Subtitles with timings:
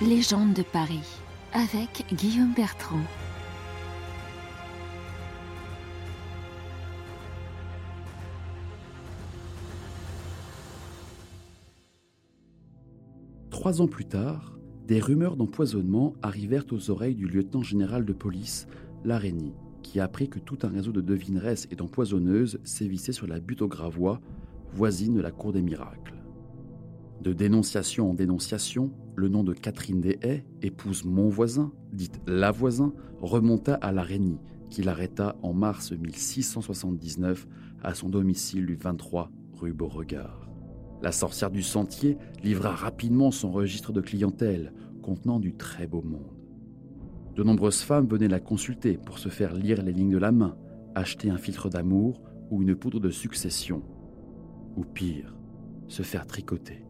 [0.00, 1.02] Légende de Paris
[1.52, 3.00] avec Guillaume Bertrand.
[13.50, 14.56] Trois ans plus tard,
[14.86, 18.68] des rumeurs d'empoisonnement arrivèrent aux oreilles du lieutenant général de police,
[19.04, 23.62] Larénie, qui apprit que tout un réseau de devineresses et d'empoisonneuses sévissait sur la butte
[23.62, 24.20] aux Gravois,
[24.72, 26.22] voisine de la Cour des Miracles.
[27.20, 32.52] De dénonciation en dénonciation, le nom de Catherine des Haies, épouse mon voisin, dite la
[32.52, 34.38] voisin, remonta à Larénie,
[34.70, 37.48] qui l'arrêta en mars 1679
[37.82, 40.48] à son domicile du 23 rue Beauregard.
[41.02, 46.36] La sorcière du sentier livra rapidement son registre de clientèle, contenant du très beau monde.
[47.34, 50.56] De nombreuses femmes venaient la consulter pour se faire lire les lignes de la main,
[50.94, 53.82] acheter un filtre d'amour ou une poudre de succession.
[54.76, 55.36] Ou pire,
[55.88, 56.87] se faire tricoter.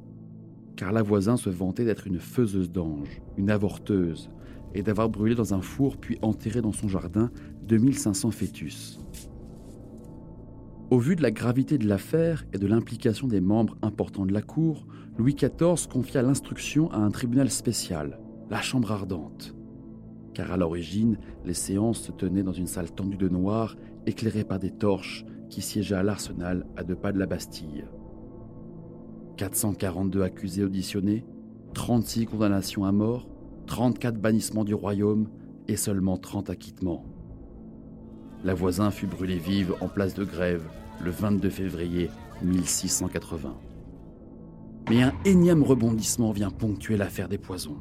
[0.78, 4.30] Car la voisin se vantait d'être une faiseuse d'anges, une avorteuse,
[4.74, 7.32] et d'avoir brûlé dans un four puis enterré dans son jardin
[7.66, 9.00] 2500 fœtus.
[10.92, 14.40] Au vu de la gravité de l'affaire et de l'implication des membres importants de la
[14.40, 14.86] Cour,
[15.18, 19.56] Louis XIV confia l'instruction à un tribunal spécial, la Chambre ardente.
[20.32, 23.76] Car à l'origine, les séances se tenaient dans une salle tendue de noir,
[24.06, 27.84] éclairée par des torches, qui siégeaient à l'arsenal à deux pas de la Bastille.
[29.38, 31.24] 442 accusés auditionnés,
[31.74, 33.28] 36 condamnations à mort,
[33.66, 35.28] 34 bannissements du royaume
[35.68, 37.04] et seulement 30 acquittements.
[38.44, 40.64] La voisin fut brûlée vive en place de grève
[41.04, 42.10] le 22 février
[42.42, 43.56] 1680.
[44.90, 47.76] Mais un énième rebondissement vient ponctuer l'affaire des poisons.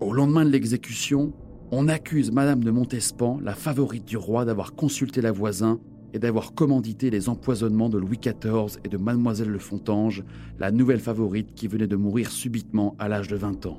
[0.00, 1.32] Au lendemain de l'exécution,
[1.70, 5.80] on accuse Madame de Montespan, la favorite du roi, d'avoir consulté la voisin
[6.16, 10.24] et d'avoir commandité les empoisonnements de Louis XIV et de Mademoiselle Le Fontange,
[10.58, 13.78] la nouvelle favorite qui venait de mourir subitement à l'âge de 20 ans.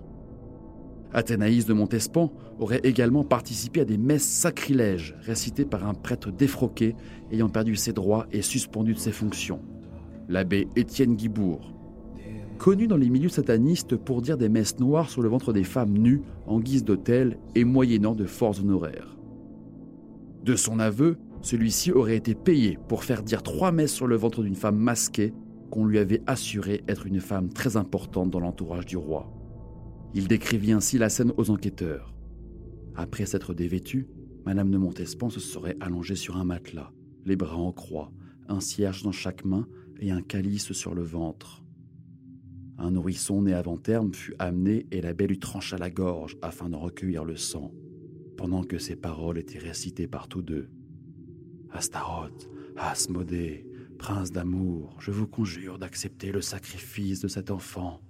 [1.14, 6.96] Athénaïs de Montespan aurait également participé à des messes sacrilèges récitées par un prêtre défroqué
[7.32, 9.62] ayant perdu ses droits et suspendu de ses fonctions,
[10.30, 11.74] l'abbé Étienne Guibourg.
[12.60, 15.98] Connu dans les milieux satanistes pour dire des messes noires sur le ventre des femmes
[15.98, 19.18] nues en guise d'autel et moyennant de forts honoraires.
[20.44, 24.44] De son aveu, celui-ci aurait été payé pour faire dire trois messes sur le ventre
[24.44, 25.34] d'une femme masquée
[25.72, 29.32] qu'on lui avait assuré être une femme très importante dans l'entourage du roi.
[30.14, 32.14] Il décrivit ainsi la scène aux enquêteurs.
[32.96, 34.10] Après s'être dévêtue,
[34.46, 36.92] Madame de Montespan se serait allongée sur un matelas,
[37.24, 38.12] les bras en croix,
[38.50, 39.70] un cierge dans chaque main
[40.02, 41.64] et un calice sur le ventre.
[42.78, 46.76] Un nourrisson né avant terme fut amené et l'abbé lui trancha la gorge afin de
[46.76, 47.72] recueillir le sang,
[48.36, 50.68] pendant que ces paroles étaient récitées par tous deux.
[51.72, 53.66] Astaroth, Asmodée,
[53.98, 58.02] prince d'amour, je vous conjure d'accepter le sacrifice de cet enfant.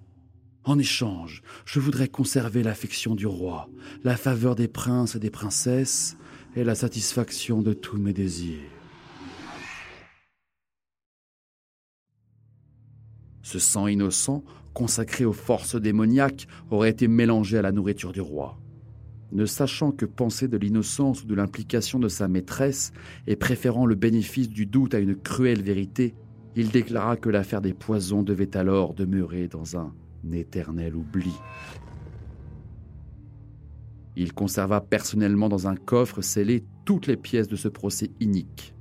[0.63, 3.69] En échange, je voudrais conserver l'affection du roi,
[4.03, 6.17] la faveur des princes et des princesses,
[6.55, 8.59] et la satisfaction de tous mes désirs.
[13.43, 14.43] Ce sang innocent,
[14.73, 18.59] consacré aux forces démoniaques, aurait été mélangé à la nourriture du roi.
[19.31, 22.93] Ne sachant que penser de l'innocence ou de l'implication de sa maîtresse,
[23.27, 26.15] et préférant le bénéfice du doute à une cruelle vérité,
[26.55, 29.93] il déclara que l'affaire des poisons devait alors demeurer dans un
[30.31, 31.33] éternel oubli.
[34.15, 38.73] Il conserva personnellement dans un coffre scellé toutes les pièces de ce procès inique.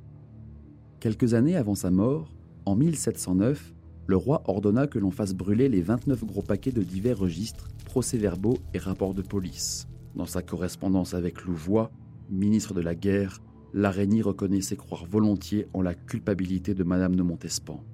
[1.01, 3.75] Quelques années avant sa mort, en 1709,
[4.07, 8.57] le roi ordonna que l'on fasse brûler les 29 gros paquets de divers registres, procès-verbaux
[8.73, 9.87] et rapports de police.
[10.17, 11.91] Dans sa correspondance avec Louvois,
[12.31, 13.43] ministre de la Guerre,
[13.75, 17.85] l'araignée reconnaissait croire volontiers en la culpabilité de Madame de Montespan.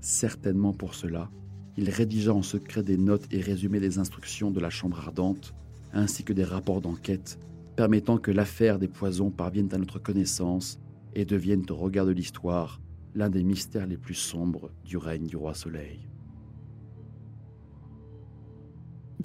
[0.00, 1.30] Certainement pour cela,
[1.76, 5.54] il rédigea en secret des notes et résumés des instructions de la Chambre ardente,
[5.92, 7.38] ainsi que des rapports d'enquête,
[7.76, 10.80] permettant que l'affaire des poisons parvienne à notre connaissance
[11.14, 12.80] et devienne au regard de l'histoire
[13.14, 16.08] l'un des mystères les plus sombres du règne du roi Soleil.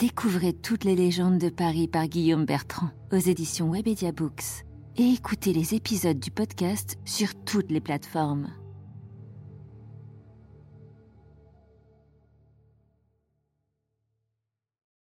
[0.01, 4.65] Découvrez toutes les légendes de Paris par Guillaume Bertrand aux éditions Webedia Books
[4.97, 8.47] et écoutez les épisodes du podcast sur toutes les plateformes.